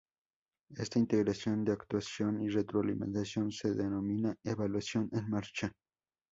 [0.75, 5.73] Esta integración de actuación y retroalimentación se denomina "evaluación en marcha".